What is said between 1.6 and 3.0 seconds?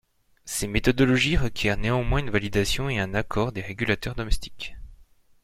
néanmoins une validation et